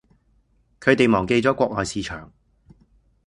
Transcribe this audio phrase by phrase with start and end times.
[0.79, 2.31] 佢哋忘記咗國外市場